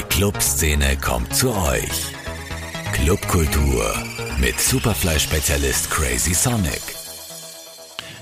[0.00, 2.14] Die Clubszene kommt zu euch.
[2.94, 3.94] Clubkultur
[4.40, 6.80] mit Superfly-Spezialist Crazy Sonic.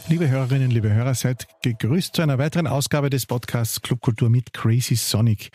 [0.09, 4.96] Liebe Hörerinnen, liebe Hörer, seid gegrüßt zu einer weiteren Ausgabe des Podcasts Clubkultur mit Crazy
[4.96, 5.51] Sonic.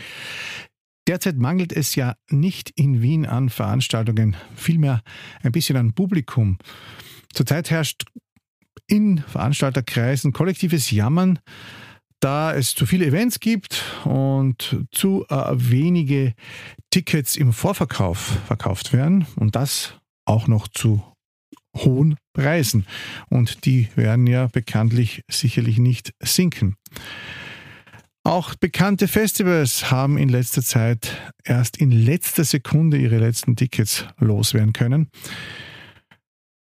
[1.07, 5.01] Derzeit mangelt es ja nicht in Wien an Veranstaltungen, vielmehr
[5.42, 6.58] ein bisschen an Publikum.
[7.33, 8.05] Zurzeit herrscht
[8.87, 11.40] in Veranstalterkreisen kollektives Jammern,
[12.24, 16.34] da es zu viele Events gibt und zu äh, wenige
[16.90, 21.04] Tickets im Vorverkauf verkauft werden und das auch noch zu
[21.76, 22.86] hohen Preisen.
[23.30, 26.76] Und die werden ja bekanntlich sicherlich nicht sinken.
[28.24, 34.71] Auch bekannte Festivals haben in letzter Zeit erst in letzter Sekunde ihre letzten Tickets loswerden
[34.71, 35.10] können.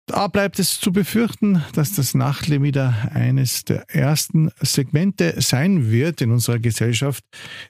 [0.06, 6.20] Da bleibt es zu befürchten, dass das Nachtleben wieder eines der ersten Segmente sein wird
[6.20, 7.24] in unserer Gesellschaft,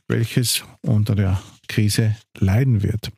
[0.09, 3.13] welches unter der Krise leiden wird.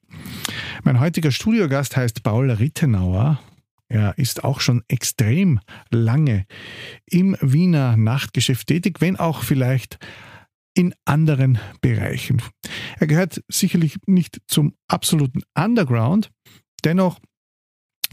[0.84, 3.40] Mein heutiger Studiogast heißt Paul Rittenauer.
[3.88, 6.44] Er ist auch schon extrem lange
[7.06, 9.98] im Wiener Nachtgeschäft tätig, wenn auch vielleicht
[10.74, 12.42] in anderen Bereichen.
[12.98, 16.30] Er gehört sicherlich nicht zum absoluten Underground,
[16.84, 17.18] dennoch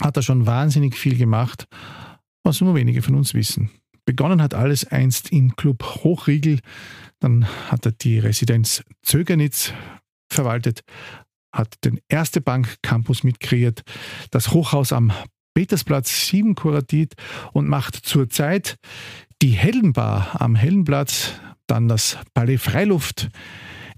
[0.04, 1.66] hat er schon wahnsinnig viel gemacht,
[2.44, 3.70] was nur wenige von uns wissen.
[4.06, 6.60] Begonnen hat alles einst im Club Hochriegel,
[7.20, 9.74] dann hat er die Residenz Zögernitz
[10.30, 10.82] verwaltet,
[11.56, 13.84] hat den Erste Bank Campus mitkreiert,
[14.30, 15.14] das Hochhaus am
[15.54, 17.14] Petersplatz 7 kuratiert
[17.54, 18.76] und macht zurzeit
[19.42, 21.34] die Heldenbar am Heldenplatz,
[21.68, 23.30] dann das Palais Freiluft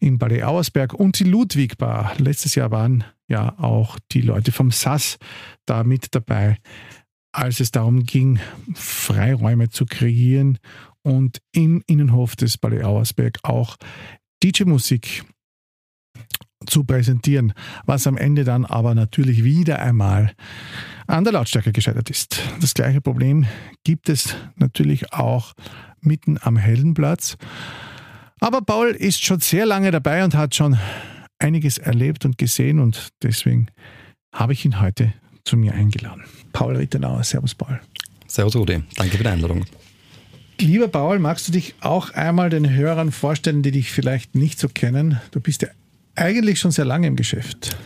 [0.06, 2.14] im Palais Auersberg und die Ludwigbar.
[2.20, 5.17] Letztes Jahr waren ja auch die Leute vom SAS
[5.66, 6.59] da mit dabei,
[7.31, 8.39] als es darum ging,
[8.76, 10.59] Freiräume zu kreieren
[11.02, 13.78] und im Innenhof des Palais Auersberg auch
[14.44, 15.26] DJ-Musik
[16.67, 17.53] zu präsentieren,
[17.86, 20.33] was am Ende dann aber natürlich wieder einmal
[21.08, 22.42] an der Lautstärke gescheitert ist.
[22.61, 23.48] Das gleiche Problem
[23.83, 25.54] gibt es natürlich auch
[25.99, 27.37] mitten am Heldenplatz.
[28.40, 30.78] Aber Paul ist schon sehr lange dabei und hat schon
[31.40, 33.68] einiges erlebt und gesehen und deswegen
[34.34, 35.14] habe ich ihn heute
[35.46, 36.23] zu mir eingeladen.
[36.52, 37.80] Paul Rittenauer, Servus Paul.
[38.28, 39.66] Servus Rudi, danke für die Einladung.
[40.60, 44.70] Lieber Paul, magst du dich auch einmal den Hörern vorstellen, die dich vielleicht nicht so
[44.70, 45.20] kennen?
[45.32, 45.70] Du bist ja
[46.16, 47.78] eigentlich schon sehr lange im Geschäft.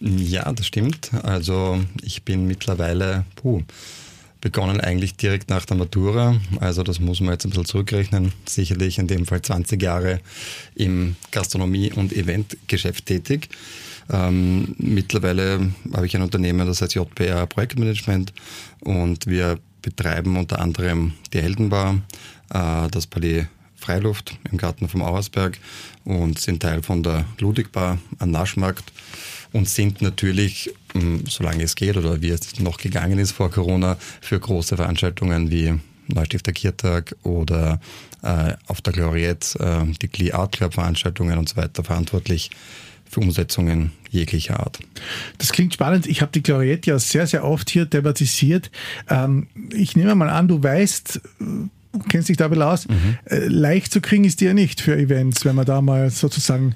[0.00, 1.10] Ja, das stimmt.
[1.22, 3.62] Also ich bin mittlerweile, puh,
[4.42, 6.38] begonnen eigentlich direkt nach der Matura.
[6.60, 8.32] Also das muss man jetzt ein bisschen zurückrechnen.
[8.44, 10.20] Sicherlich in dem Fall 20 Jahre
[10.74, 13.48] im Gastronomie- und Eventgeschäft tätig.
[14.10, 18.34] Ähm, mittlerweile habe ich ein Unternehmen, das heißt JPR Projektmanagement
[18.80, 22.02] und wir betreiben unter anderem die Heldenbar,
[22.52, 25.58] äh, das Palais Freiluft im Garten vom Auersberg
[26.04, 28.92] und sind Teil von der Ludwigbar am Naschmarkt
[29.52, 33.96] und sind natürlich, ähm, solange es geht oder wie es noch gegangen ist vor Corona,
[34.20, 35.74] für große Veranstaltungen wie
[36.08, 37.80] Neustifter Kirtag oder
[38.22, 42.50] äh, auf der Gloriette äh, die Glee Art Club Veranstaltungen und so weiter verantwortlich
[43.08, 44.78] für Umsetzungen jeglicher Art.
[45.38, 46.06] Das klingt spannend.
[46.06, 48.70] Ich habe die Gloriette ja sehr, sehr oft hier thematisiert.
[49.08, 53.18] Ähm, ich nehme mal an, du weißt, du kennst dich da ein aus, mhm.
[53.26, 56.74] Äh, leicht zu kriegen ist ja nicht für Events, wenn man da mal sozusagen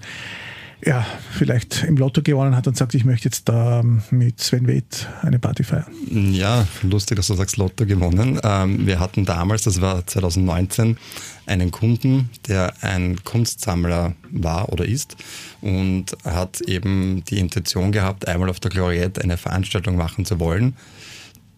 [0.84, 5.09] ja, vielleicht im Lotto gewonnen hat und sagt, ich möchte jetzt da mit Sven Weth
[5.22, 5.87] eine Party feiern.
[6.10, 8.38] Ja, lustig, dass du sagst Lotto gewonnen.
[8.42, 10.98] Ähm, wir hatten damals, das war 2019,
[11.47, 15.16] einen Kunden, der ein Kunstsammler war oder ist
[15.60, 20.76] und hat eben die Intention gehabt, einmal auf der Gloriette eine Veranstaltung machen zu wollen,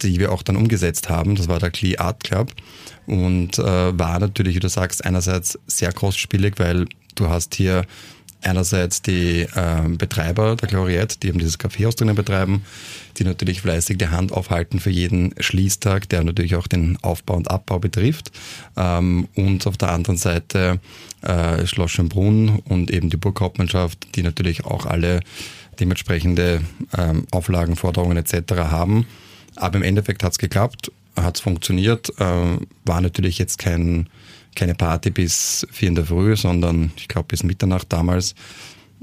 [0.02, 1.34] die wir auch dann umgesetzt haben.
[1.34, 2.52] Das war der Klee Art Club
[3.06, 7.84] und äh, war natürlich, wie du sagst, einerseits sehr kostspielig, weil du hast hier
[8.48, 12.64] einerseits die äh, Betreiber der Gloriette, die eben dieses Kaffeehaus drinnen betreiben,
[13.16, 17.50] die natürlich fleißig die Hand aufhalten für jeden Schließtag, der natürlich auch den Aufbau und
[17.50, 18.30] Abbau betrifft.
[18.76, 20.80] Ähm, und auf der anderen Seite
[21.22, 25.20] äh, Schloss Schönbrunn und eben die Burghauptmannschaft, die natürlich auch alle
[25.80, 26.62] dementsprechende
[26.96, 28.52] ähm, Auflagen, Forderungen etc.
[28.56, 29.06] haben.
[29.56, 34.08] Aber im Endeffekt hat es geklappt, hat es funktioniert, äh, war natürlich jetzt kein
[34.58, 38.34] keine Party bis vier in der Früh, sondern ich glaube bis Mitternacht damals.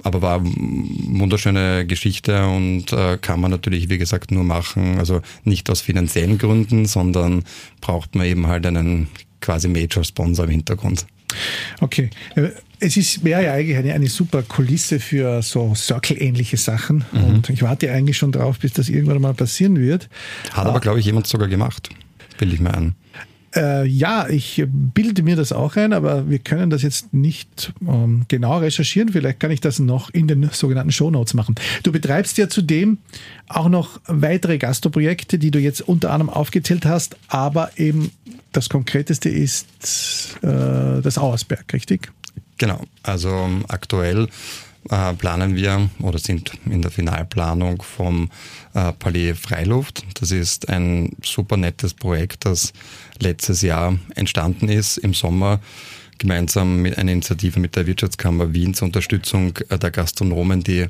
[0.04, 5.22] Aber war eine wunderschöne Geschichte und äh, kann man natürlich, wie gesagt, nur machen, also
[5.46, 7.46] nicht aus finanziellen Gründen, sondern
[7.80, 9.08] braucht man eben halt einen
[9.40, 11.06] quasi Major-Sponsor im Hintergrund.
[11.80, 12.10] Okay.
[12.36, 12.50] Äh,
[12.80, 17.06] es ist, wäre ja eigentlich eine, eine super Kulisse für so Circle-ähnliche Sachen.
[17.14, 17.24] Mhm.
[17.24, 20.10] Und ich warte eigentlich schon drauf, bis das irgendwann mal passieren wird.
[20.52, 20.80] Hat aber, ah.
[20.80, 21.90] glaube ich, jemand sogar gemacht.
[22.40, 22.96] Will ich mir an.
[23.56, 28.26] Äh, ja, ich bilde mir das auch ein, aber wir können das jetzt nicht ähm,
[28.28, 29.10] genau recherchieren.
[29.10, 31.56] Vielleicht kann ich das noch in den sogenannten Shownotes machen.
[31.84, 32.98] Du betreibst ja zudem
[33.48, 38.12] auch noch weitere Gastroprojekte, die du jetzt unter anderem aufgezählt hast, aber eben
[38.52, 39.68] das Konkreteste ist
[40.42, 42.12] äh, das Auersberg, richtig?
[42.58, 44.28] Genau, also ähm, aktuell
[44.90, 48.30] äh, planen wir oder sind in der Finalplanung vom
[48.74, 50.06] äh, Palais Freiluft.
[50.20, 52.74] Das ist ein super nettes Projekt, das
[53.20, 55.60] letztes Jahr entstanden ist im Sommer
[56.18, 60.86] gemeinsam mit einer Initiative mit der Wirtschaftskammer Wien zur Unterstützung äh, der Gastronomen, die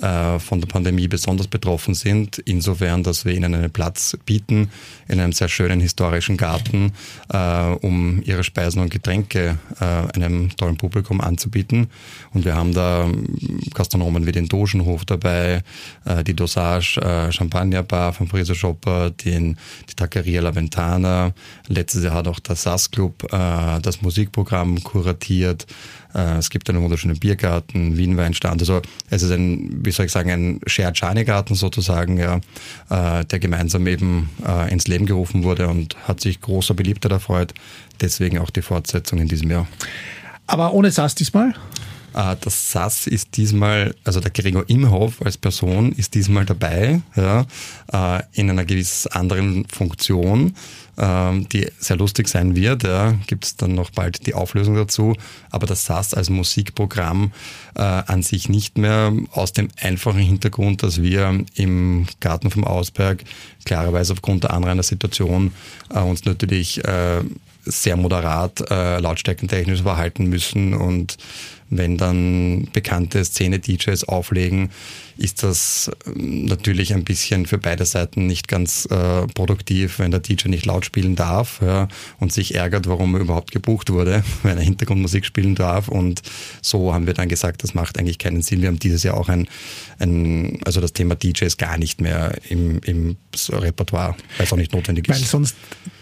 [0.00, 2.38] äh, von der Pandemie besonders betroffen sind.
[2.38, 4.70] Insofern, dass wir ihnen einen Platz bieten
[5.08, 6.92] in einem sehr schönen historischen Garten,
[7.32, 11.88] äh, um ihre Speisen und Getränke einem tollen Publikum anzubieten.
[12.32, 13.08] Und wir haben da
[13.74, 15.62] Gastronomen wie den Dogenhof dabei,
[16.26, 19.56] die Dosage Champagnerbar von Friese Shopper, den,
[19.88, 21.32] die Taqueria La Ventana.
[21.68, 25.66] Letztes Jahr hat auch der SAS Club das Musikprogramm Programm kuratiert.
[26.14, 28.60] Äh, es gibt einen wunderschönen Biergarten, Wienweinstand.
[28.60, 32.40] Also es ist ein, wie soll ich sagen, ein Shared Garten sozusagen, ja,
[32.90, 37.54] äh, der gemeinsam eben äh, ins Leben gerufen wurde und hat sich großer Beliebtheit erfreut.
[38.00, 39.66] Deswegen auch die Fortsetzung in diesem Jahr.
[40.46, 41.54] Aber ohne SAS diesmal?
[42.12, 47.44] Das SAS ist diesmal, also der Gregor Imhoff als Person ist diesmal dabei, ja,
[48.32, 50.54] in einer gewiss anderen Funktion.
[50.98, 52.82] Ähm, die sehr lustig sein wird.
[52.82, 53.12] Ja.
[53.26, 55.14] Gibt es dann noch bald die Auflösung dazu.
[55.50, 57.32] Aber das SAS als Musikprogramm
[57.74, 63.24] äh, an sich nicht mehr aus dem einfachen Hintergrund, dass wir im Garten vom Ausberg
[63.66, 65.52] klarerweise aufgrund der Anrainersituation
[65.94, 67.20] äh, uns natürlich äh,
[67.66, 71.18] sehr moderat äh, lautstärkentechnisch verhalten müssen und
[71.70, 74.70] wenn dann bekannte Szene-DJs auflegen,
[75.18, 80.20] ist das ähm, natürlich ein bisschen für beide Seiten nicht ganz äh, produktiv, wenn der
[80.20, 84.58] DJ nicht laut spielen darf ja, und sich ärgert, warum er überhaupt gebucht wurde, wenn
[84.58, 85.88] er Hintergrundmusik spielen darf.
[85.88, 86.22] Und
[86.62, 88.60] so haben wir dann gesagt, das macht eigentlich keinen Sinn.
[88.60, 89.48] Wir haben dieses Jahr auch ein,
[89.98, 93.16] ein also das Thema DJs gar nicht mehr im, im
[93.48, 95.20] Repertoire, weil es auch nicht notwendig ist.
[95.20, 95.56] Weil sonst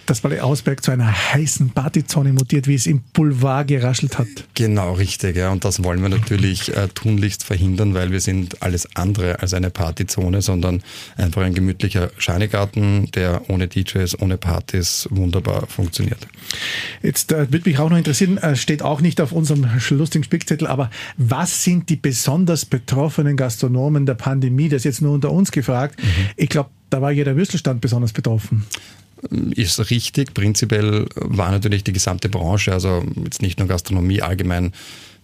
[0.06, 4.28] das Ballet Ausberg zu einer heißen Partyzone mutiert, wie es im Boulevard geraschelt hat.
[4.54, 5.36] Genau, richtig.
[5.36, 5.50] Ja.
[5.50, 9.70] Und das wollen wir natürlich äh, tunlichst verhindern, weil wir sind alles andere als eine
[9.70, 10.82] Partyzone, sondern
[11.16, 16.26] einfach ein gemütlicher Scheinegarten, der ohne DJs, ohne Partys wunderbar funktioniert.
[17.02, 20.66] Jetzt äh, würde mich auch noch interessieren, äh, steht auch nicht auf unserem lustigen Spickzettel,
[20.66, 24.68] aber was sind die besonders betroffenen Gastronomen der Pandemie?
[24.68, 26.02] Das ist jetzt nur unter uns gefragt.
[26.02, 26.08] Mhm.
[26.36, 28.64] Ich glaube, da war jeder Würstelstand besonders betroffen
[29.30, 30.34] ist richtig.
[30.34, 34.72] Prinzipiell war natürlich die gesamte Branche, also jetzt nicht nur Gastronomie, allgemein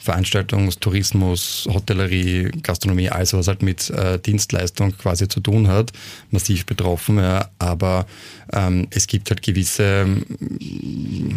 [0.03, 5.93] Veranstaltungs-, Tourismus, Hotellerie, Gastronomie, alles was halt mit äh, Dienstleistung quasi zu tun hat,
[6.31, 7.19] massiv betroffen.
[7.19, 7.51] Ja.
[7.59, 8.07] Aber
[8.53, 10.07] ähm, es gibt halt gewisse,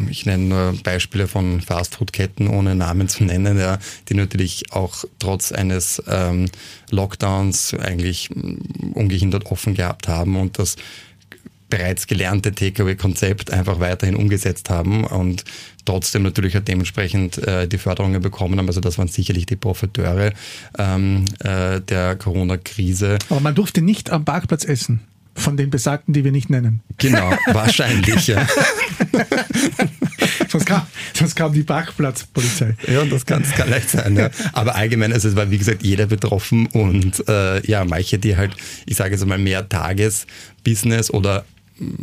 [0.10, 5.52] ich nenne nur Beispiele von Fastfood-Ketten, ohne Namen zu nennen, ja, die natürlich auch trotz
[5.52, 6.50] eines ähm,
[6.90, 8.30] Lockdowns eigentlich
[8.94, 10.78] ungehindert offen gehabt haben und das
[11.74, 15.44] bereits gelernte Takeaway-Konzept einfach weiterhin umgesetzt haben und
[15.86, 18.68] trotzdem natürlich auch dementsprechend äh, die Förderungen bekommen haben.
[18.68, 20.34] Also das waren sicherlich die Profiteure
[20.78, 23.18] ähm, äh, der Corona-Krise.
[23.30, 25.00] Aber man durfte nicht am Parkplatz essen.
[25.36, 26.82] Von den Besagten, die wir nicht nennen.
[27.00, 28.48] Genau, wahrscheinlich, ja.
[30.48, 30.84] sonst, kam,
[31.16, 32.76] sonst kam die Parkplatzpolizei.
[32.88, 34.16] Ja, und das kann, das kann leicht sein.
[34.16, 34.30] Ja.
[34.52, 38.56] Aber allgemein, also es war wie gesagt jeder betroffen und äh, ja, manche, die halt,
[38.86, 41.46] ich sage jetzt mal, mehr Tagesbusiness oder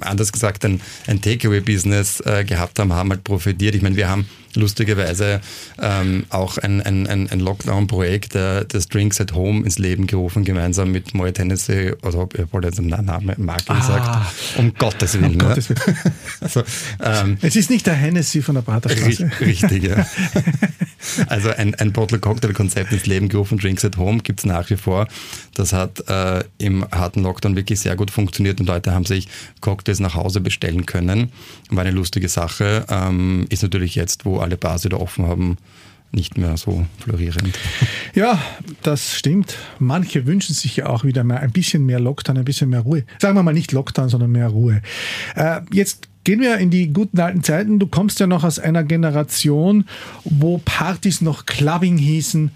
[0.00, 3.74] anders gesagt ein, ein Takeaway-Business äh, gehabt haben, haben halt profitiert.
[3.74, 5.40] Ich meine, wir haben lustigerweise
[5.80, 10.90] ähm, auch ein, ein, ein Lockdown-Projekt äh, des Drinks at Home ins Leben gerufen, gemeinsam
[10.90, 15.32] mit Moet Hennessy, also ich wollte jetzt einen Namen Marke ah, gesagt, um Gottes Willen.
[15.32, 15.44] Um ne?
[15.44, 15.96] Gottes Willen.
[16.40, 16.62] also,
[17.00, 19.30] ähm, es ist nicht der Hennessy von der Praterstraße.
[19.40, 20.06] Richtig, ja.
[21.26, 25.08] Also ein, ein Bottle-Cocktail-Konzept ins Leben gerufen, Drinks at Home gibt es nach wie vor.
[25.54, 29.28] Das hat äh, im harten Lockdown wirklich sehr gut funktioniert und Leute haben sich
[29.60, 31.32] Cocktails nach Hause bestellen können.
[31.70, 32.84] War eine lustige Sache.
[32.88, 35.56] Ähm, ist natürlich jetzt, wo alle Bars wieder offen haben,
[36.12, 37.56] nicht mehr so florierend.
[38.14, 38.42] Ja,
[38.82, 39.56] das stimmt.
[39.78, 43.04] Manche wünschen sich ja auch wieder mal ein bisschen mehr Lockdown, ein bisschen mehr Ruhe.
[43.20, 44.82] Sagen wir mal nicht Lockdown, sondern mehr Ruhe.
[45.36, 47.78] Äh, jetzt gehen wir in die guten alten Zeiten.
[47.78, 49.84] Du kommst ja noch aus einer Generation,
[50.24, 52.50] wo Partys noch Clubbing hießen.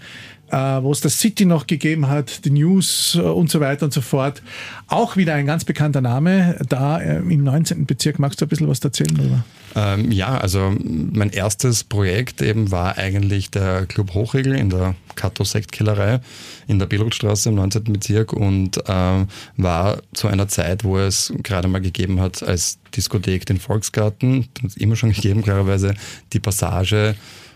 [0.51, 3.93] Äh, wo es das City noch gegeben hat, die News äh, und so weiter und
[3.93, 4.41] so fort.
[4.87, 7.85] Auch wieder ein ganz bekannter Name da äh, im 19.
[7.85, 8.19] Bezirk.
[8.19, 9.43] Magst du ein bisschen was erzählen darüber?
[9.75, 16.21] Ähm, ja, also mein erstes Projekt eben war eigentlich der Club Hochregel in der Kato-Sektkellerei
[16.67, 17.83] in der Billrothstraße im 19.
[17.83, 23.45] Bezirk und ähm, war zu einer Zeit, wo es gerade mal gegeben hat als Diskothek
[23.45, 24.47] den Volksgarten,
[24.77, 25.93] immer schon gegeben, klarerweise
[26.33, 27.15] die Passage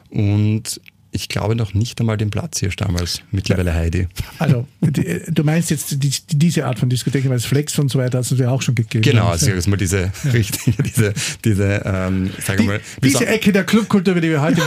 [0.09, 0.81] und
[1.11, 4.07] ich glaube noch nicht einmal den Platz hier damals, mittlerweile Heidi.
[4.37, 7.99] Also, die, du meinst jetzt die, diese Art von Diskothek, weil es Flex und so
[7.99, 9.03] weiter hat es ja auch schon gegeben.
[9.03, 10.31] Genau, also jetzt mal diese ja.
[10.31, 11.13] richtige, diese,
[11.43, 12.81] diese, ähm, sagen wir mal.
[13.03, 14.61] Diese Ecke der Clubkultur, die wir heute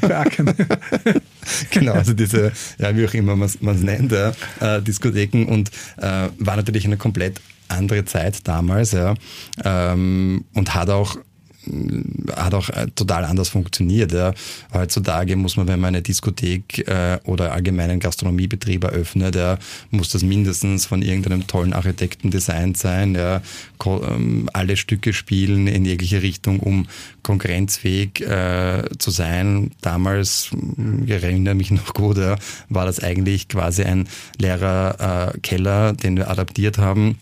[0.00, 0.54] beackern.
[1.70, 6.28] genau, also diese, ja, wie auch immer man es nennt, ja, äh, Diskotheken und äh,
[6.38, 9.14] war natürlich eine komplett andere Zeit damals, ja,
[9.64, 11.16] ähm, und hat auch
[12.34, 14.12] hat auch äh, total anders funktioniert.
[14.12, 14.34] Ja.
[14.72, 19.58] Heutzutage muss man, wenn man eine Diskothek äh, oder allgemeinen Gastronomiebetrieb eröffnet, ja,
[19.90, 23.14] muss das mindestens von irgendeinem tollen Architekten designt sein.
[23.14, 23.42] Ja.
[23.84, 26.86] Ähm, alle Stücke spielen in jegliche Richtung, um
[27.22, 29.70] konkurrenzfähig äh, zu sein.
[29.80, 30.50] Damals,
[31.04, 32.36] ich erinnere mich noch gut, ja,
[32.68, 34.08] war das eigentlich quasi ein
[34.38, 37.18] leerer äh, Keller, den wir adaptiert haben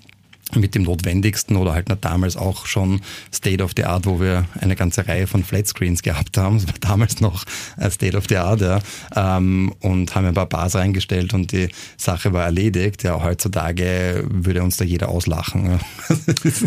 [0.55, 3.01] mit dem Notwendigsten oder halt damals auch schon
[3.33, 6.59] State of the Art, wo wir eine ganze Reihe von Flatscreens gehabt haben.
[6.59, 7.45] Das war damals noch
[7.91, 8.81] State of the Art, ja.
[9.17, 13.03] Ähm, und haben ein paar Bars reingestellt und die Sache war erledigt.
[13.03, 15.81] Ja, heutzutage würde uns da jeder auslachen.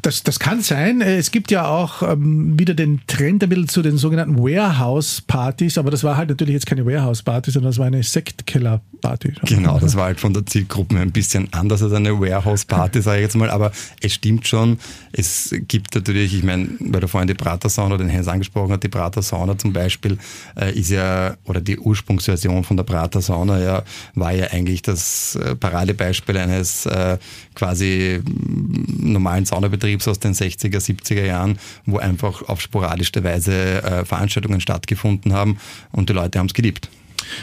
[0.00, 1.00] Das, das kann sein.
[1.00, 5.90] Es gibt ja auch ähm, wieder den Trend ein bisschen zu den sogenannten Warehouse-Partys, aber
[5.90, 9.34] das war halt natürlich jetzt keine Warehouse-Party, sondern das war eine Sektkeller-Party.
[9.42, 13.34] Genau, das war halt von der Zielgruppe ein bisschen anders als eine Warehouse-Party, sage ich
[13.34, 14.78] jetzt mal, aber es stimmt schon,
[15.12, 18.88] es gibt natürlich, ich meine, weil du vorhin die Prater-Sauna, den Hens angesprochen hat, die
[18.88, 20.18] Prater-Sauna zum Beispiel
[20.58, 23.82] äh, ist ja, oder die Ursprungsversion von der Prater-Sauna ja,
[24.14, 27.18] war ja eigentlich das äh, Paradebeispiel eines äh,
[27.54, 34.60] quasi normalen Saunabetriebs aus den 60er, 70er Jahren, wo einfach auf sporadischste Weise äh, Veranstaltungen
[34.60, 35.58] stattgefunden haben
[35.90, 36.88] und die Leute haben es geliebt.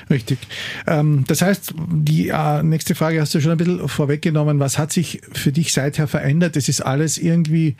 [0.09, 0.39] Richtig.
[0.87, 4.59] Ähm, das heißt, die äh, nächste Frage hast du schon ein bisschen vorweggenommen.
[4.59, 6.57] Was hat sich für dich seither verändert?
[6.57, 7.75] Es ist alles irgendwie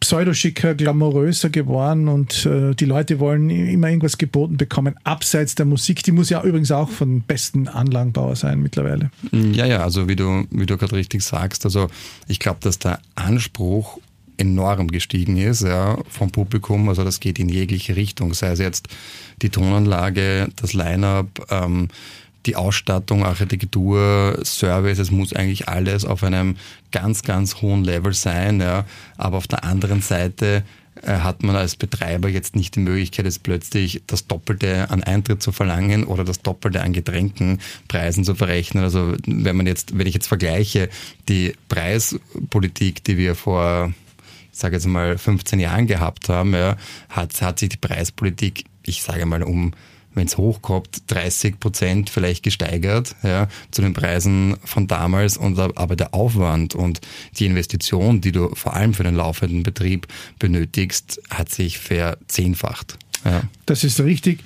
[0.00, 6.02] pseudoschicker, glamouröser geworden und äh, die Leute wollen immer irgendwas geboten bekommen, abseits der Musik.
[6.02, 9.10] Die muss ja übrigens auch von besten Anlagenbauer sein mittlerweile.
[9.32, 11.88] Ja, ja, also wie du, wie du gerade richtig sagst, also
[12.28, 13.98] ich glaube, dass der Anspruch
[14.36, 16.88] enorm gestiegen ist ja, vom Publikum.
[16.88, 18.88] Also das geht in jegliche Richtung, sei es jetzt
[19.42, 21.88] die Tonanlage, das Line-up, ähm,
[22.46, 26.56] die Ausstattung, Architektur, Service, es muss eigentlich alles auf einem
[26.92, 28.60] ganz, ganz hohen Level sein.
[28.60, 28.84] Ja.
[29.16, 30.62] Aber auf der anderen Seite
[31.02, 35.42] äh, hat man als Betreiber jetzt nicht die Möglichkeit, jetzt plötzlich das Doppelte an Eintritt
[35.42, 38.84] zu verlangen oder das Doppelte an Getränkenpreisen zu verrechnen.
[38.84, 40.88] Also wenn man jetzt, wenn ich jetzt vergleiche,
[41.28, 43.92] die Preispolitik, die wir vor
[44.58, 46.76] sage jetzt mal 15 Jahren gehabt haben, ja,
[47.08, 49.72] hat, hat sich die Preispolitik, ich sage mal um
[50.14, 55.36] wenn es hochkommt, 30 Prozent vielleicht gesteigert ja, zu den Preisen von damals.
[55.36, 57.00] Und, aber der Aufwand und
[57.38, 60.06] die Investition, die du vor allem für den laufenden Betrieb
[60.38, 62.96] benötigst, hat sich verzehnfacht.
[63.24, 63.42] Ja.
[63.66, 64.40] Das ist richtig.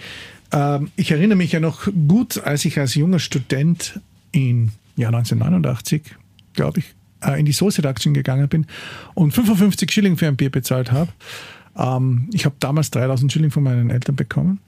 [0.52, 4.00] Ähm, ich erinnere mich ja noch gut, als ich als junger Student
[4.32, 6.02] im Jahr 1989,
[6.54, 6.94] glaube ich,
[7.36, 8.66] in die Soße Reduction gegangen bin
[9.14, 11.10] und 55 Schilling für ein Bier bezahlt habe.
[11.76, 14.60] Ähm, ich habe damals 3000 Schilling von meinen Eltern bekommen.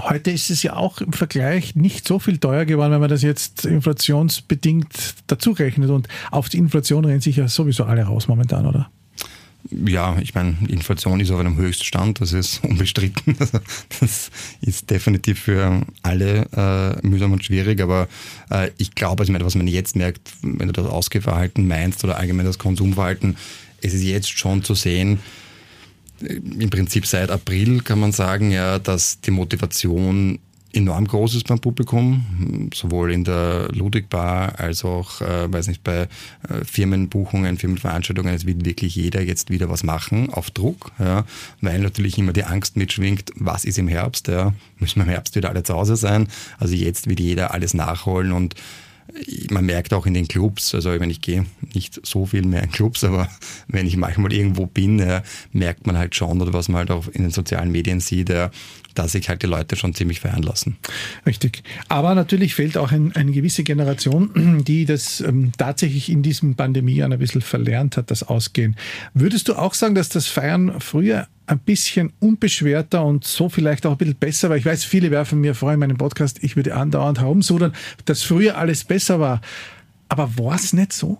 [0.00, 3.22] Heute ist es ja auch im Vergleich nicht so viel teuer geworden, wenn man das
[3.22, 5.90] jetzt inflationsbedingt dazu rechnet.
[5.90, 8.90] Und auf die Inflation rennen sich ja sowieso alle raus momentan, oder?
[9.70, 13.36] Ja, ich meine, Inflation ist auf einem Höchststand, das ist unbestritten.
[14.00, 18.08] Das ist definitiv für alle äh, mühsam und schwierig, aber
[18.50, 22.46] äh, ich glaube, also, was man jetzt merkt, wenn du das Ausgehverhalten meinst oder allgemein
[22.46, 23.36] das Konsumverhalten,
[23.82, 25.20] es ist jetzt schon zu sehen,
[26.22, 30.38] äh, im Prinzip seit April kann man sagen, ja, dass die Motivation
[30.72, 36.02] enorm groß ist beim Publikum, sowohl in der Ludwig-Bar als auch, äh, weiß nicht, bei
[36.48, 38.34] äh, Firmenbuchungen, Firmenveranstaltungen.
[38.34, 41.24] Es will wirklich jeder jetzt wieder was machen, auf Druck, ja,
[41.60, 45.36] weil natürlich immer die Angst mitschwingt, was ist im Herbst, ja, müssen wir im Herbst
[45.36, 46.28] wieder alle zu Hause sein.
[46.58, 48.54] Also jetzt will jeder alles nachholen und
[49.50, 52.70] man merkt auch in den Clubs, also meine, ich gehe nicht so viel mehr in
[52.70, 53.28] Clubs, aber
[53.68, 55.22] wenn ich manchmal irgendwo bin, ja,
[55.52, 58.50] merkt man halt schon, oder was man halt auch in den sozialen Medien sieht, ja,
[58.94, 60.76] dass sich halt die Leute schon ziemlich feiern lassen.
[61.24, 61.62] Richtig.
[61.88, 67.02] Aber natürlich fehlt auch ein, eine gewisse Generation, die das ähm, tatsächlich in diesem Pandemie
[67.02, 68.76] ein bisschen verlernt hat, das Ausgehen.
[69.14, 73.92] Würdest du auch sagen, dass das Feiern früher ein bisschen unbeschwerter und so vielleicht auch
[73.92, 76.74] ein bisschen besser, weil ich weiß, viele werfen mir vor in meinem Podcast, ich würde
[76.74, 77.72] andauernd herumsudern,
[78.04, 79.40] dass früher alles besser war.
[80.08, 81.18] Aber war es nicht so?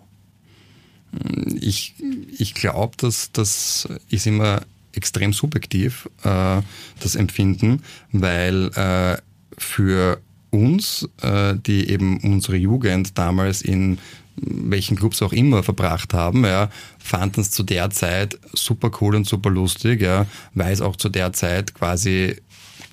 [1.61, 1.95] Ich,
[2.39, 6.61] ich glaube, dass das ist immer extrem subjektiv, äh,
[7.01, 7.83] das Empfinden,
[8.13, 9.17] weil äh,
[9.57, 10.21] für
[10.51, 13.99] uns, äh, die eben unsere Jugend damals in
[14.41, 19.27] welchen Clubs auch immer verbracht haben, ja, fanden es zu der Zeit super cool und
[19.27, 22.37] super lustig, ja, weil es auch zu der Zeit quasi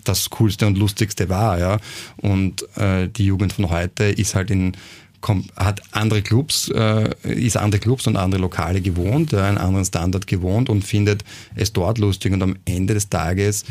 [0.03, 1.77] das Coolste und Lustigste war, ja.
[2.17, 4.73] Und äh, die Jugend von heute ist halt in
[5.55, 10.27] hat andere Clubs, äh, ist andere Clubs und andere Lokale gewohnt, äh, einen anderen Standard
[10.27, 11.23] gewohnt und findet
[11.55, 12.33] es dort lustig.
[12.33, 13.63] Und am Ende des Tages,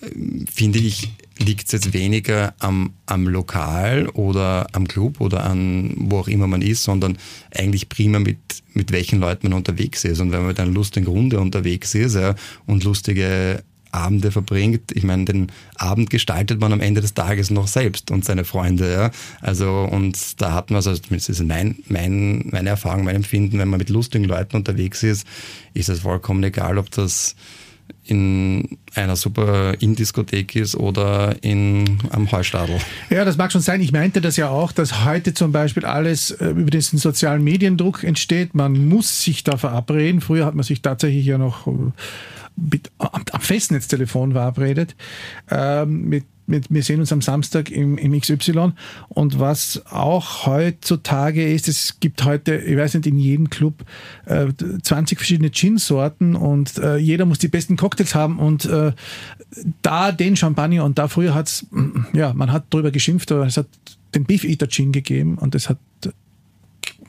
[0.00, 0.08] äh,
[0.50, 6.18] finde ich, liegt es jetzt weniger am, am Lokal oder am Club oder an wo
[6.18, 7.18] auch immer man ist, sondern
[7.54, 8.38] eigentlich prima mit,
[8.72, 10.20] mit welchen Leuten man unterwegs ist.
[10.20, 12.34] Und wenn man mit einer lustigen Runde unterwegs ist ja,
[12.66, 13.62] und lustige
[13.94, 14.90] Abende verbringt.
[14.92, 18.92] Ich meine, den Abend gestaltet man am Ende des Tages noch selbst und seine Freunde.
[18.92, 19.10] Ja?
[19.40, 23.68] Also, und da hat man, also zumindest ist mein, mein, meine Erfahrung, mein Empfinden, wenn
[23.68, 25.26] man mit lustigen Leuten unterwegs ist,
[25.74, 27.36] ist es vollkommen egal, ob das
[28.04, 32.78] in einer super In-Diskothek ist oder in am Heustadel.
[33.08, 33.80] Ja, das mag schon sein.
[33.80, 38.04] Ich meinte das ja auch, dass heute zum Beispiel alles äh, über diesen sozialen Mediendruck
[38.04, 38.54] entsteht.
[38.54, 40.20] Man muss sich da verabreden.
[40.20, 41.70] Früher hat man sich tatsächlich ja noch äh,
[42.56, 44.94] mit, am, am Festnetztelefon verabredet.
[45.50, 48.72] Ähm, mit, wir sehen uns am Samstag im, im XY.
[49.08, 53.84] Und was auch heutzutage ist, es gibt heute, ich weiß nicht, in jedem Club
[54.26, 54.46] äh,
[54.82, 58.92] 20 verschiedene Gin-Sorten und äh, jeder muss die besten Cocktails haben und äh,
[59.82, 61.66] da den Champagner und da früher hat es,
[62.12, 63.66] ja, man hat drüber geschimpft, aber es hat
[64.14, 65.78] den Beef Eater Gin gegeben und es hat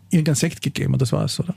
[0.10, 1.56] irgendein Sekt gegeben und das war es, oder?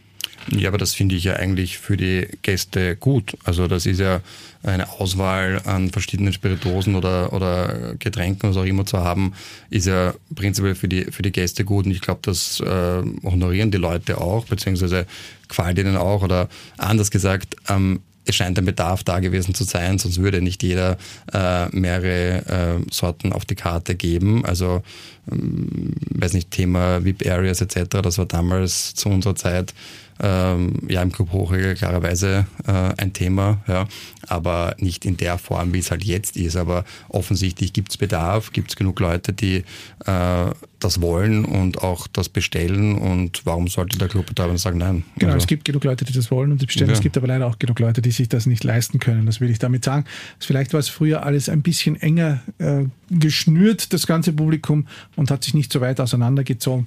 [0.50, 3.36] Ja, aber das finde ich ja eigentlich für die Gäste gut.
[3.44, 4.20] Also das ist ja
[4.62, 9.34] eine Auswahl an verschiedenen Spirituosen oder, oder Getränken, was auch immer zu haben,
[9.70, 11.86] ist ja prinzipiell für die, für die Gäste gut.
[11.86, 15.06] Und ich glaube, das äh, honorieren die Leute auch, beziehungsweise
[15.48, 16.22] gefällt ihnen auch.
[16.22, 20.62] Oder anders gesagt, ähm, es scheint ein Bedarf da gewesen zu sein, sonst würde nicht
[20.62, 20.98] jeder
[21.32, 24.44] äh, mehrere äh, Sorten auf die Karte geben.
[24.44, 24.82] Also,
[25.30, 29.72] ähm, weiß nicht, Thema VIP Areas etc., das war damals zu unserer Zeit
[30.20, 33.86] ähm, ja im Club Hochregel klarerweise äh, ein Thema, ja,
[34.26, 36.56] aber nicht in der Form, wie es halt jetzt ist.
[36.56, 39.64] Aber offensichtlich gibt es Bedarf, gibt es genug Leute, die
[40.04, 45.04] äh, das wollen und auch das bestellen und warum sollte der Clubbetreiber sagen nein?
[45.16, 46.90] Genau, also, es gibt genug Leute, die das wollen und die bestellen.
[46.90, 46.94] Ja.
[46.94, 49.26] Es gibt aber leider auch genug Leute, die sich das nicht leisten können.
[49.26, 50.04] Das will ich damit sagen.
[50.38, 55.44] Vielleicht war es früher alles ein bisschen enger äh, geschnürt, das ganze Publikum, und hat
[55.44, 56.86] sich nicht so weit auseinandergezogen.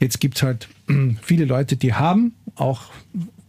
[0.00, 0.68] Jetzt gibt es halt
[1.22, 2.82] viele Leute, die haben auch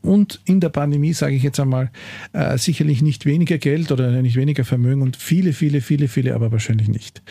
[0.02, 1.92] und in der Pandemie, sage ich jetzt einmal,
[2.32, 6.54] äh, sicherlich nicht weniger Geld oder nicht weniger Vermögen und viele, viele, viele, viele, aber
[6.54, 7.22] wahrscheinlich nicht.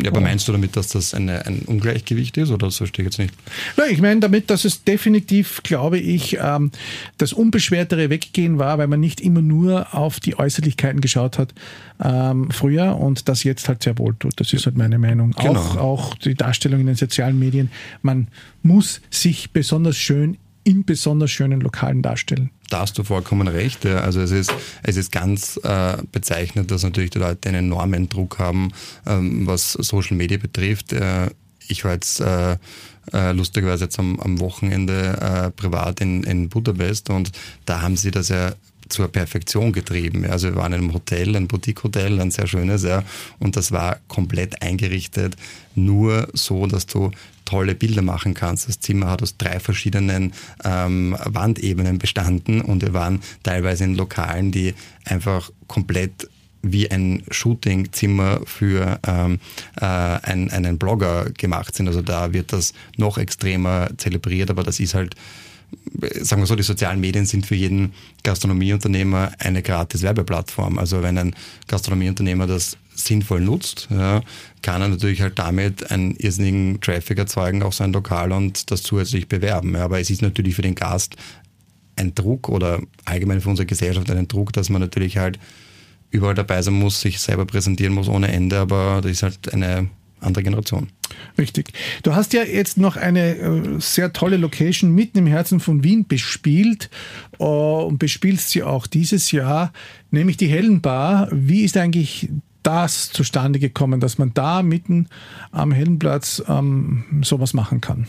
[0.00, 3.12] Ja, aber meinst du damit, dass das eine, ein Ungleichgewicht ist oder so stehe ich
[3.12, 3.34] jetzt nicht?
[3.76, 6.72] Nein, ich meine damit, dass es definitiv, glaube ich, ähm,
[7.16, 11.54] das unbeschwertere Weggehen war, weil man nicht immer nur auf die Äußerlichkeiten geschaut hat
[12.02, 14.40] ähm, früher und das jetzt halt sehr wohl tut.
[14.40, 15.30] Das ist halt meine Meinung.
[15.30, 15.52] Genau.
[15.52, 17.70] Auch, auch die Darstellung in den sozialen Medien.
[18.02, 18.28] Man
[18.62, 22.50] muss sich besonders schön in besonders schönen Lokalen darstellen.
[22.70, 23.86] Da hast du vollkommen recht.
[23.86, 24.52] Also es ist,
[24.82, 28.72] es ist ganz äh, bezeichnend, dass natürlich die Leute einen enormen Druck haben,
[29.06, 30.92] ähm, was Social Media betrifft.
[30.92, 31.30] Äh,
[31.68, 32.56] ich war jetzt äh,
[33.12, 37.30] äh, lustigerweise jetzt am, am Wochenende äh, privat in, in Budapest und
[37.64, 38.52] da haben sie das ja
[38.88, 40.24] zur Perfektion getrieben.
[40.26, 43.02] Also wir waren in einem Hotel, ein Boutique-Hotel, ein sehr schönes, ja,
[43.38, 45.36] und das war komplett eingerichtet,
[45.74, 47.10] nur so, dass du
[47.44, 48.68] tolle Bilder machen kannst.
[48.68, 50.32] Das Zimmer hat aus drei verschiedenen
[50.64, 56.28] ähm, Wandebenen bestanden und wir waren teilweise in Lokalen, die einfach komplett
[56.62, 59.38] wie ein Shootingzimmer für ähm,
[59.80, 61.86] äh, ein, einen Blogger gemacht sind.
[61.86, 65.14] Also da wird das noch extremer zelebriert, aber das ist halt
[66.20, 70.78] sagen wir so, die sozialen Medien sind für jeden Gastronomieunternehmer eine gratis Werbeplattform.
[70.78, 71.34] Also wenn ein
[71.68, 74.22] Gastronomieunternehmer das sinnvoll nutzt, ja,
[74.62, 79.28] kann er natürlich halt damit einen irrsinnigen Traffic erzeugen auf sein Lokal und das zusätzlich
[79.28, 79.74] bewerben.
[79.74, 81.16] Ja, aber es ist natürlich für den Gast
[81.96, 85.38] ein Druck oder allgemein für unsere Gesellschaft ein Druck, dass man natürlich halt
[86.10, 89.88] überall dabei sein muss, sich selber präsentieren muss ohne Ende, aber das ist halt eine
[90.20, 90.88] andere Generation.
[91.38, 91.72] Richtig.
[92.02, 96.06] Du hast ja jetzt noch eine äh, sehr tolle Location mitten im Herzen von Wien
[96.06, 96.90] bespielt
[97.38, 99.72] äh, und bespielst sie auch dieses Jahr,
[100.10, 101.28] nämlich die Hellenbar.
[101.30, 102.30] Wie ist eigentlich
[102.62, 105.08] das zustande gekommen, dass man da mitten
[105.52, 108.08] am Hellenplatz ähm, sowas machen kann?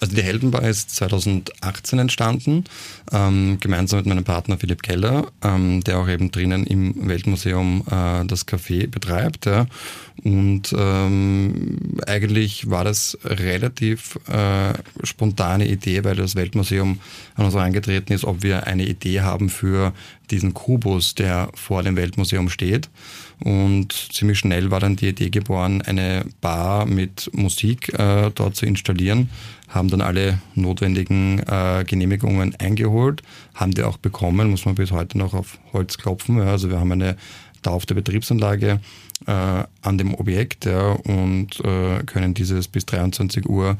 [0.00, 2.64] Also die Heldenbar ist 2018 entstanden,
[3.12, 8.24] ähm, gemeinsam mit meinem Partner Philipp Keller, ähm, der auch eben drinnen im Weltmuseum äh,
[8.24, 9.46] das Café betreibt.
[9.46, 9.66] Ja.
[10.22, 17.00] Und ähm, eigentlich war das relativ äh, spontane Idee, weil das Weltmuseum
[17.34, 19.92] an uns herangetreten ist, ob wir eine Idee haben für
[20.30, 22.88] diesen Kubus, der vor dem Weltmuseum steht.
[23.44, 28.66] Und ziemlich schnell war dann die Idee geboren, eine Bar mit Musik äh, dort zu
[28.66, 29.28] installieren
[29.68, 33.22] haben dann alle notwendigen äh, Genehmigungen eingeholt,
[33.54, 36.38] haben die auch bekommen, muss man bis heute noch auf Holz klopfen.
[36.38, 37.16] Ja, also wir haben eine
[37.62, 38.80] dauerhafte Betriebsanlage
[39.26, 39.32] äh,
[39.82, 43.76] an dem Objekt ja, und äh, können dieses bis 23 Uhr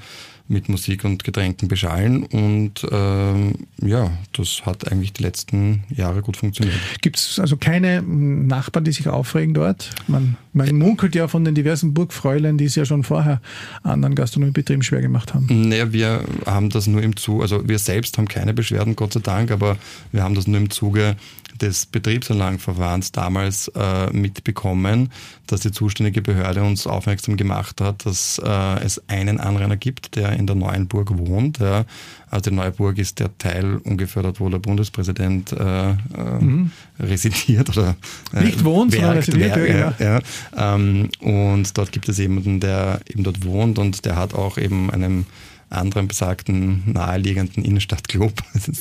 [0.48, 2.24] mit Musik und Getränken beschallen.
[2.24, 6.74] Und ähm, ja, das hat eigentlich die letzten Jahre gut funktioniert.
[7.02, 9.90] Gibt es also keine Nachbarn, die sich aufregen dort?
[10.06, 13.42] Man, man munkelt ja von den diversen Burgfräulein, die es ja schon vorher
[13.82, 15.68] anderen Gastronomiebetrieben schwer gemacht haben.
[15.68, 19.20] Naja, wir haben das nur im Zuge, also wir selbst haben keine Beschwerden, Gott sei
[19.20, 19.76] Dank, aber
[20.12, 21.16] wir haben das nur im Zuge
[21.60, 25.10] des Betriebsanlagenverfahrens damals äh, mitbekommen,
[25.46, 30.32] dass die zuständige Behörde uns aufmerksam gemacht hat, dass äh, es einen Anrainer gibt, der
[30.32, 31.58] in der neuen Burg wohnt.
[31.58, 31.84] Ja.
[32.30, 35.94] Also die neue Burg ist der Teil ungefähr dort, wo der Bundespräsident äh, äh
[36.40, 36.70] mhm.
[37.00, 37.96] residiert oder
[38.32, 39.56] äh, nicht wohnt, sondern residiert.
[39.56, 40.20] Ja, ja.
[40.56, 44.90] Ähm, und dort gibt es jemanden, der eben dort wohnt und der hat auch eben
[44.90, 45.26] einen
[45.70, 48.32] anderen besagten naheliegenden Innenstadtclub.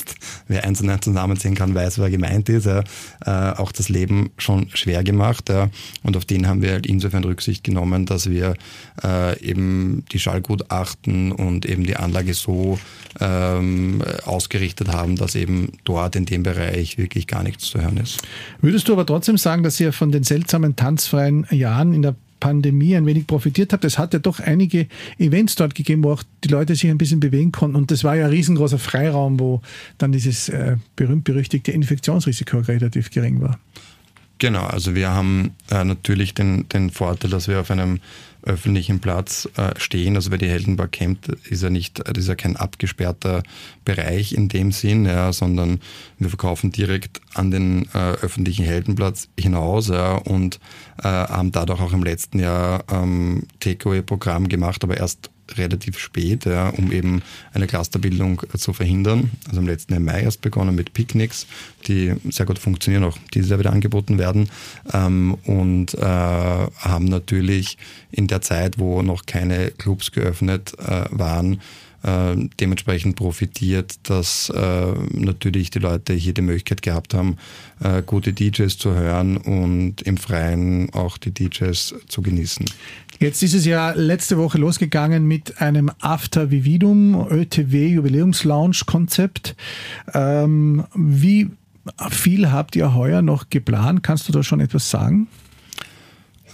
[0.48, 2.66] wer eins und eins zusammenzählen kann, weiß, wer gemeint ist.
[2.66, 2.84] Äh,
[3.26, 5.50] auch das Leben schon schwer gemacht.
[5.50, 5.70] Ja,
[6.04, 8.56] und auf den haben wir halt insofern Rücksicht genommen, dass wir
[9.04, 12.80] äh, eben die Schallgutachten und eben die Anlage so
[13.20, 18.22] ähm, ausgerichtet haben, dass eben dort in dem Bereich wirklich gar nichts zu hören ist.
[18.62, 22.96] Würdest du aber trotzdem sagen, dass ihr von den seltsamen tanzfreien Jahren in der Pandemie
[22.96, 23.86] ein wenig profitiert habt.
[23.86, 27.20] Es hat ja doch einige Events dort gegeben, wo auch die Leute sich ein bisschen
[27.20, 27.76] bewegen konnten.
[27.76, 29.62] Und das war ja ein riesengroßer Freiraum, wo
[29.98, 33.60] dann dieses äh, berühmt-berüchtigte Infektionsrisiko relativ gering war.
[34.40, 38.00] Genau, also wir haben äh, natürlich den, den Vorteil, dass wir auf einem
[38.48, 40.16] öffentlichen Platz äh, stehen.
[40.16, 43.44] Also wer die Heldenbar kennt, ist ja nicht, das ist ja kein abgesperrter
[43.86, 45.80] Bereich in dem Sinn, ja, sondern
[46.18, 50.60] wir verkaufen direkt an den äh, öffentlichen Heldenplatz hinaus ja, und
[51.00, 56.70] äh, haben dadurch auch im letzten Jahr ähm, Takeaway-Programm gemacht, aber erst relativ spät, ja,
[56.70, 57.22] um eben
[57.54, 59.32] eine Clusterbildung zu verhindern.
[59.48, 61.48] Also im letzten Mai erst begonnen mit Picknicks,
[61.88, 64.50] die sehr gut funktionieren, auch dieses Jahr wieder angeboten werden.
[64.94, 67.78] Ähm, und äh, haben natürlich
[68.12, 71.62] in der Zeit, wo noch keine Clubs geöffnet äh, waren,
[72.08, 77.38] äh, dementsprechend profitiert, dass äh, natürlich die Leute hier die Möglichkeit gehabt haben,
[77.84, 82.66] äh, gute DJs zu hören und im Freien auch die DJs zu genießen.
[83.20, 89.56] Jetzt ist es ja letzte Woche losgegangen mit einem After Vividum ÖTW Jubiläumslaunch Konzept.
[90.14, 91.50] Ähm, wie
[92.10, 94.04] viel habt ihr heuer noch geplant?
[94.04, 95.28] Kannst du da schon etwas sagen?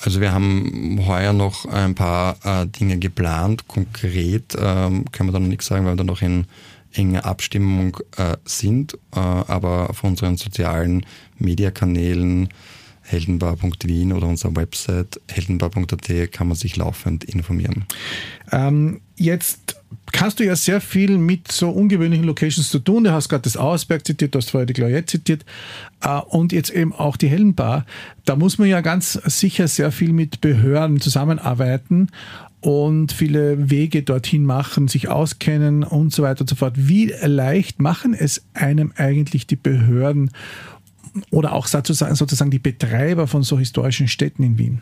[0.06, 3.70] Also wir haben heuer noch ein paar äh, Dinge geplant.
[3.70, 6.46] Konkret ähm, können wir da noch nichts sagen, weil wir da noch in
[6.92, 8.96] enger Abstimmung äh, sind.
[9.16, 11.06] Äh, aber auf unseren sozialen
[11.38, 12.50] Mediakanälen
[13.04, 17.86] heldenbar.wien oder unserer Website heldenbar.at kann man sich laufend informieren.
[18.52, 19.78] Ähm, jetzt
[20.12, 23.04] kannst du ja sehr viel mit so ungewöhnlichen Locations zu tun.
[23.04, 25.46] Du hast gerade das Auersberg zitiert, du hast vorher die Gloriette zitiert
[26.02, 27.86] äh, und jetzt eben auch die Heldenbar.
[28.26, 32.10] Da muss man ja ganz sicher sehr viel mit Behörden zusammenarbeiten
[32.64, 36.74] und viele Wege dorthin machen, sich auskennen und so weiter und so fort.
[36.78, 40.32] Wie leicht machen es einem eigentlich die Behörden
[41.32, 44.82] oder auch sozusagen, sozusagen die Betreiber von so historischen Städten in Wien?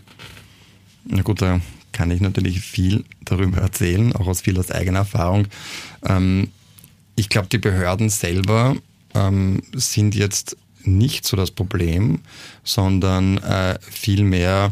[1.05, 1.59] Na gut, da
[1.91, 5.47] kann ich natürlich viel darüber erzählen, auch aus viel aus eigener Erfahrung.
[6.05, 6.49] Ähm,
[7.15, 8.75] ich glaube, die Behörden selber
[9.13, 12.19] ähm, sind jetzt nicht so das Problem,
[12.63, 14.71] sondern äh, vielmehr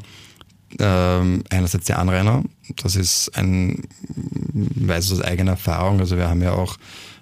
[0.80, 2.44] ähm, einerseits die Anrainer.
[2.78, 3.84] Das ist ein,
[4.54, 6.00] weiß aus eigener Erfahrung.
[6.00, 6.78] Also wir haben ja auch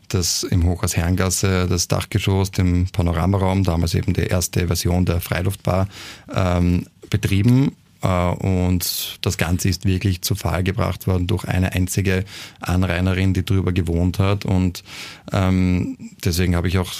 [0.08, 5.88] das im Hochhaus Herrengasse, das Dachgeschoss, dem Panoramaraum, damals eben die erste Version der Freiluftbar,
[6.34, 7.74] ähm, betrieben.
[8.02, 12.26] Äh, und das Ganze ist wirklich zu Fall gebracht worden durch eine einzige
[12.60, 14.46] Anrainerin, die drüber gewohnt hat.
[14.46, 14.84] Und
[15.32, 16.91] ähm, deswegen habe ich auch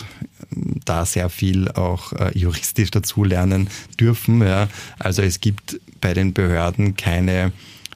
[0.86, 4.42] da sehr viel auch äh, juristisch dazulernen dürfen.
[4.42, 4.68] Ja.
[5.00, 7.52] Also es gibt bei den Behörden keine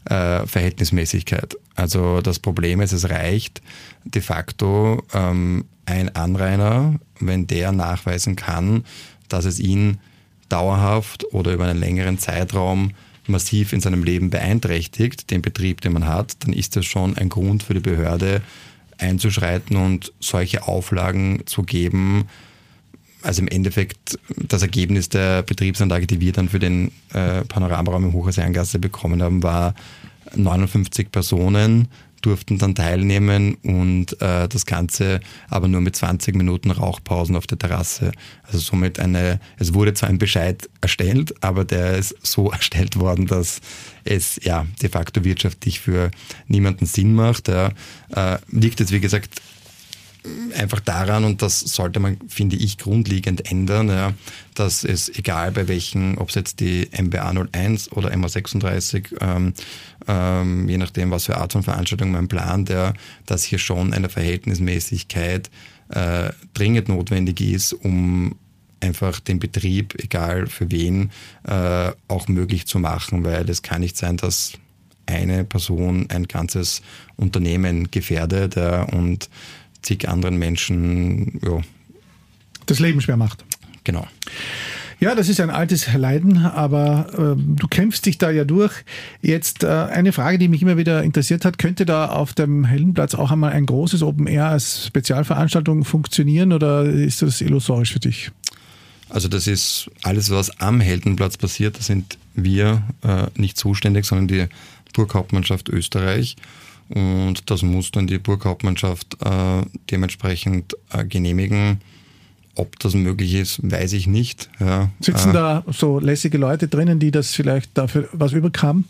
[0.06, 1.58] äh, Verhältnismäßigkeit.
[1.76, 3.62] Also das Problem ist, es reicht
[4.04, 8.84] de facto ähm, ein Anrainer, wenn der nachweisen kann,
[9.30, 10.00] dass es ihn
[10.50, 12.92] dauerhaft oder über einen längeren Zeitraum
[13.28, 17.30] massiv in seinem Leben beeinträchtigt, den Betrieb, den man hat, dann ist das schon ein
[17.30, 18.42] Grund für die Behörde,
[18.98, 22.26] einzuschreiten und solche Auflagen zu geben.
[23.24, 28.14] Also im Endeffekt das Ergebnis der Betriebsanlage, die wir dann für den äh, Panoramaraum im
[28.14, 29.76] Hochhauseingasse bekommen haben, war
[30.36, 31.88] 59 Personen
[32.22, 37.58] durften dann teilnehmen und äh, das Ganze aber nur mit 20 Minuten Rauchpausen auf der
[37.58, 38.12] Terrasse.
[38.44, 43.28] Also somit eine, es wurde zwar ein Bescheid erstellt, aber der ist so erstellt worden,
[43.28, 43.60] dass
[44.04, 46.12] es ja de facto wirtschaftlich für
[46.48, 47.48] niemanden Sinn macht.
[47.48, 47.72] Ja.
[48.10, 49.42] Äh, liegt jetzt, wie gesagt,
[50.56, 54.14] einfach daran, und das sollte man, finde ich, grundlegend ändern, ja,
[54.54, 59.54] dass es egal bei welchen, ob es jetzt die MBA 01 oder MA 36, ähm,
[60.08, 62.94] ähm, je nachdem, was für Art von Veranstaltung man plant, ja,
[63.26, 65.50] dass hier schon eine Verhältnismäßigkeit
[65.90, 68.36] äh, dringend notwendig ist, um
[68.80, 71.12] einfach den Betrieb, egal für wen,
[71.48, 74.54] äh, auch möglich zu machen, weil es kann nicht sein, dass
[75.06, 76.82] eine Person ein ganzes
[77.16, 79.30] Unternehmen gefährdet ja, und
[79.82, 81.62] zig anderen Menschen ja.
[82.66, 83.44] das Leben schwer macht.
[83.84, 84.08] Genau.
[85.02, 88.72] Ja, das ist ein altes Leiden, aber äh, du kämpfst dich da ja durch.
[89.24, 93.16] Jetzt äh, eine Frage, die mich immer wieder interessiert hat, könnte da auf dem Heldenplatz
[93.16, 98.30] auch einmal ein großes Open Air als Spezialveranstaltung funktionieren oder ist das illusorisch für dich?
[99.10, 104.28] Also das ist alles, was am Heldenplatz passiert, da sind wir äh, nicht zuständig, sondern
[104.28, 104.46] die
[104.94, 106.36] Burghauptmannschaft Österreich.
[106.94, 111.80] Und das muss dann die Burghauptmannschaft äh, dementsprechend äh, genehmigen.
[112.56, 114.50] Ob das möglich ist, weiß ich nicht.
[114.60, 118.86] Ja, Sitzen äh, da so lässige Leute drinnen, die das vielleicht dafür was überkamen?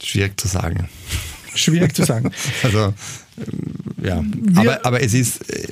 [0.00, 0.88] Schwierig zu sagen.
[1.54, 2.30] Schwierig zu sagen.
[2.62, 2.94] also
[4.00, 4.22] ja,
[4.54, 5.66] aber, aber es ist äh,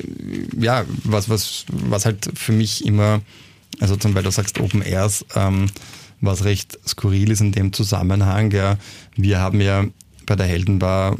[0.58, 3.20] ja was, was, was halt für mich immer,
[3.78, 5.66] also zum Beispiel du sagst Open Airs, ähm,
[6.20, 8.50] was recht skurril ist in dem Zusammenhang.
[8.50, 8.78] Ja,
[9.16, 9.84] wir haben ja
[10.26, 11.16] bei der Heldenbar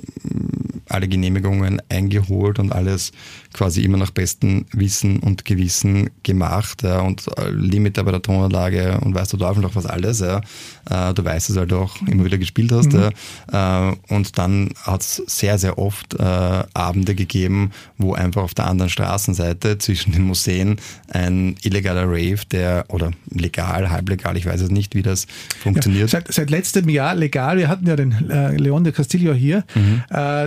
[0.89, 3.13] alle Genehmigungen eingeholt und alles
[3.57, 8.99] quasi immer nach bestem Wissen und Gewissen gemacht ja, und äh, Limiter bei der Tonanlage
[9.01, 10.21] und weißt du Teufel noch was alles.
[10.21, 10.43] Ja.
[10.91, 12.93] Äh, du weißt es, du auch immer wieder gespielt hast.
[12.93, 13.11] Mhm.
[13.51, 13.91] Ja.
[13.91, 18.67] Äh, und dann hat es sehr, sehr oft äh, Abende gegeben, wo einfach auf der
[18.67, 20.77] anderen Straßenseite zwischen den Museen
[21.11, 25.27] ein illegaler Rave, der oder legal, halblegal, ich weiß es nicht, wie das
[25.63, 26.03] funktioniert.
[26.03, 28.15] Ja, seit, seit, letztem Jahr legal, wir hatten ja den
[28.57, 30.03] Leon de Castillo hier, mhm.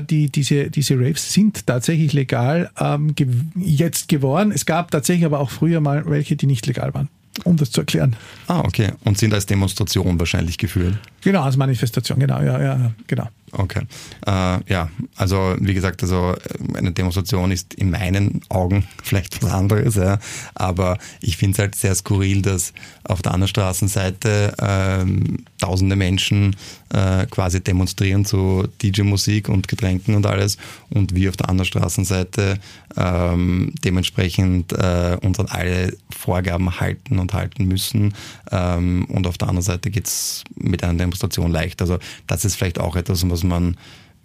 [0.10, 2.70] Die, diese, diese Raves sind tatsächlich legal.
[2.80, 4.52] Ähm, ähm, ge jetzt geworden.
[4.52, 7.10] Es gab tatsächlich aber auch früher mal welche, die nicht legal waren,
[7.44, 8.16] um das zu erklären.
[8.48, 8.92] Ah, okay.
[9.04, 10.98] Und sind als Demonstration wahrscheinlich geführt?
[11.22, 13.28] Genau, als Manifestation, genau, ja, ja, genau.
[13.52, 13.82] Okay.
[14.26, 16.36] Äh, ja, also wie gesagt, also
[16.76, 20.20] eine Demonstration ist in meinen Augen vielleicht was anderes, ja.
[20.56, 26.56] aber ich finde es halt sehr skurril, dass auf der anderen Straßenseite ähm, tausende Menschen
[26.90, 30.58] äh, quasi demonstrieren zu DJ-Musik und Getränken und alles
[30.90, 32.60] und wir auf der anderen Straßenseite
[32.96, 38.14] ähm, dementsprechend äh, uns an alle Vorgaben halten und halten müssen
[38.52, 41.82] ähm, und auf der anderen Seite geht es mit einer Demonstration leicht.
[41.82, 43.78] Also das ist vielleicht auch etwas, was man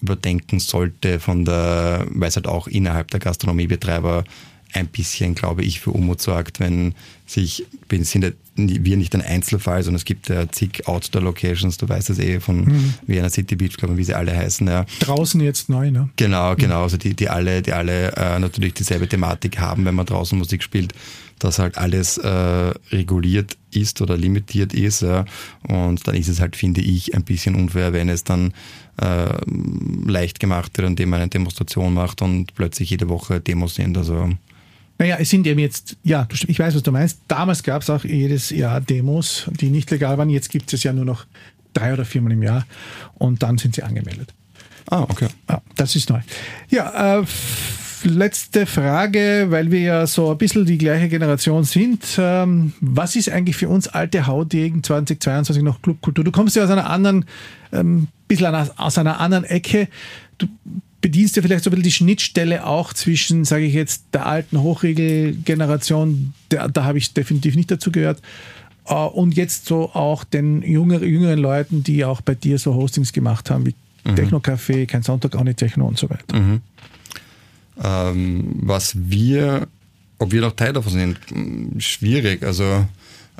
[0.02, 4.24] überdenken sollte von der, weil es halt auch innerhalb der Gastronomiebetreiber
[4.74, 6.94] ein bisschen, glaube ich, für Unmut sorgt, wenn
[7.26, 12.18] sich, sind wir nicht ein Einzelfall, sondern es gibt ja zig Outdoor-Locations, du weißt es
[12.18, 12.94] eh von mhm.
[13.06, 14.66] Vienna City Beach Club, wie sie alle heißen.
[14.66, 14.84] Ja.
[15.00, 16.10] Draußen jetzt neu, ne?
[16.16, 20.06] Genau, genau, also die, die alle, die alle äh, natürlich dieselbe Thematik haben, wenn man
[20.06, 20.92] draußen Musik spielt,
[21.38, 25.02] dass halt alles äh, reguliert ist oder limitiert ist.
[25.02, 25.24] Ja.
[25.68, 28.52] Und dann ist es halt, finde ich, ein bisschen unfair, wenn es dann
[29.00, 29.28] äh,
[30.06, 33.96] leicht gemacht wird, indem man eine Demonstration macht und plötzlich jede Woche Demos sind.
[33.96, 34.30] Also
[34.98, 37.18] naja, es sind eben jetzt, ja, ich weiß, was du meinst.
[37.26, 40.30] Damals gab es auch jedes Jahr Demos, die nicht legal waren.
[40.30, 41.26] Jetzt gibt es ja nur noch
[41.72, 42.64] drei oder viermal im Jahr
[43.14, 44.32] und dann sind sie angemeldet.
[44.90, 45.28] Ah, okay.
[45.48, 46.20] Ja, das ist neu.
[46.70, 47.24] Ja, äh,
[48.04, 52.04] letzte Frage, weil wir ja so ein bisschen die gleiche Generation sind.
[52.18, 56.24] Ähm, was ist eigentlich für uns alte Haudegen 2022 noch Clubkultur?
[56.24, 57.24] Du kommst ja aus einer anderen,
[57.72, 59.88] ähm, bisschen aus einer anderen Ecke.
[60.38, 60.46] Du
[61.00, 64.60] bedienst ja vielleicht so ein bisschen die Schnittstelle auch zwischen, sage ich jetzt, der alten
[64.62, 68.22] Hochregelgeneration, da, da habe ich definitiv nicht dazu gehört,
[68.86, 73.12] äh, und jetzt so auch den jüngeren, jüngeren Leuten, die auch bei dir so Hostings
[73.12, 74.16] gemacht haben, wie mhm.
[74.16, 76.38] Techno-Café, kein Sonntag, auch nicht Techno und so weiter.
[76.38, 76.60] Mhm.
[77.82, 79.66] Ähm, was wir,
[80.18, 81.18] ob wir noch Teil davon sind,
[81.82, 82.42] schwierig.
[82.42, 82.86] Also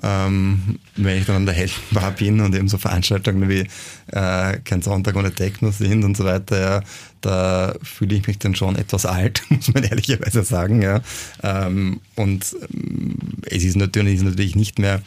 [0.03, 3.67] ähm, wenn ich dann an der Heldenbar bin und eben so Veranstaltungen wie
[4.11, 6.83] äh, kein Sonntag ohne Techno sind und so weiter, ja,
[7.21, 10.83] da fühle ich mich dann schon etwas alt, muss man ehrlicherweise sagen.
[10.83, 11.01] Ja.
[11.43, 13.17] Ähm, und ähm,
[13.47, 15.01] es ist natürlich, ist natürlich nicht mehr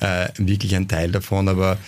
[0.00, 1.78] äh, wirklich ein Teil davon, aber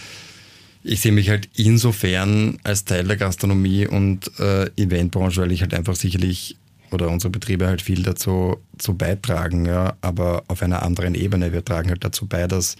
[0.82, 5.74] ich sehe mich halt insofern als Teil der Gastronomie und äh, Eventbranche, weil ich halt
[5.74, 6.56] einfach sicherlich
[6.90, 11.53] oder unsere Betriebe halt viel dazu zu beitragen, ja, aber auf einer anderen Ebene.
[11.53, 12.77] Wir tragen halt dazu bei, dass,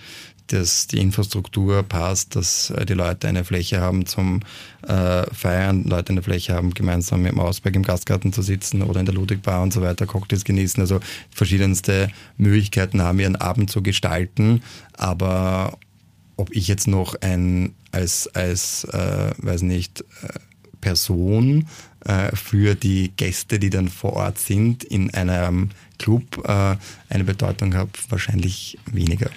[0.49, 4.41] dass die Infrastruktur passt, dass äh, die Leute eine Fläche haben zum
[4.87, 9.07] äh, Feiern, Leute eine Fläche haben, gemeinsam im Ausberg im Gastgarten zu sitzen oder in
[9.07, 10.81] der Ludwigbar und so weiter, Cocktails genießen.
[10.81, 15.79] Also verschiedenste Möglichkeiten haben, ihren Abend zu gestalten, aber
[16.37, 20.29] ob ich jetzt noch ein als, als äh, weiß nicht, äh,
[20.81, 21.67] Person
[22.07, 26.77] äh, für die Gäste, die dann vor Ort sind, in einem Club äh,
[27.09, 29.31] eine Bedeutung habe, wahrscheinlich weniger.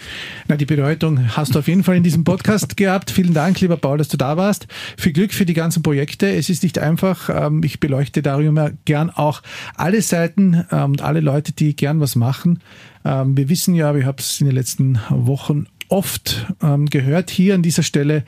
[0.48, 3.12] Na, die Bedeutung hast du auf jeden Fall in diesem Podcast gehabt.
[3.12, 4.68] Vielen Dank, lieber Paul, dass du da warst.
[4.98, 6.30] Viel Glück für die ganzen Projekte.
[6.30, 7.30] Es ist nicht einfach.
[7.30, 9.42] Ähm, ich beleuchte darüber gern auch
[9.76, 12.60] alle Seiten ähm, und alle Leute, die gern was machen.
[13.06, 17.56] Ähm, wir wissen ja, ich habe es in den letzten Wochen oft ähm, gehört hier
[17.56, 18.24] an dieser Stelle.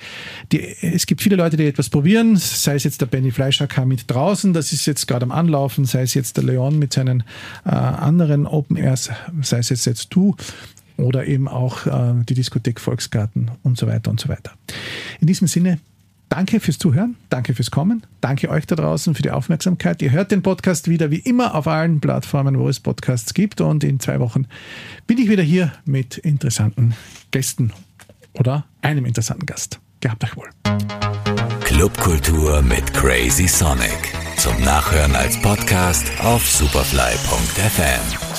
[0.52, 4.10] Die, es gibt viele Leute, die etwas probieren, sei es jetzt der Benny Fleischer mit
[4.12, 7.24] draußen, das ist jetzt gerade am Anlaufen, sei es jetzt der Leon mit seinen
[7.66, 9.10] äh, anderen Open Airs,
[9.42, 10.36] sei es jetzt, jetzt du
[10.98, 14.52] oder eben auch äh, die Diskothek Volksgarten und so weiter und so weiter.
[15.20, 15.80] In diesem Sinne,
[16.32, 20.02] Danke fürs Zuhören, danke fürs Kommen, danke euch da draußen für die Aufmerksamkeit.
[20.02, 23.84] Ihr hört den Podcast wieder wie immer auf allen Plattformen, wo es Podcasts gibt und
[23.84, 24.48] in zwei Wochen
[25.08, 26.94] bin ich wieder hier mit interessanten
[27.32, 27.74] Gästen
[28.32, 29.82] oder einem interessanten Gast.
[30.00, 30.48] Gehabt euch wohl.
[31.66, 34.14] Clubkultur mit Crazy Sonic.
[34.38, 38.31] Zum Nachhören als Podcast auf superfly.fm.